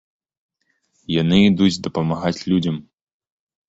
Яны 1.21 1.43
ідуць 1.51 1.79
дапамагаць 1.87 2.37
людзям. 2.49 2.85